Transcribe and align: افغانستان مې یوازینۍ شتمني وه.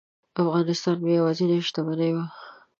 افغانستان 0.41 0.95
مې 1.03 1.11
یوازینۍ 1.19 1.59
شتمني 1.67 2.09
وه. 2.15 2.25